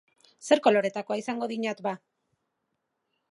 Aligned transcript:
Zer 0.45 0.61
koloretakoa 0.67 1.17
izango 1.21 1.49
dinat, 1.53 1.83
ba? 1.89 1.95